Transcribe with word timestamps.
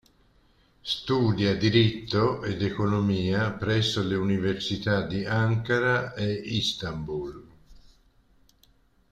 Studia 0.93 1.55
diritto 1.55 2.43
ed 2.43 2.63
economia 2.63 3.51
presso 3.51 4.01
le 4.01 4.15
università 4.15 5.05
di 5.05 5.25
Ankara 5.25 6.15
e 6.15 6.33
Istanbul. 6.33 7.47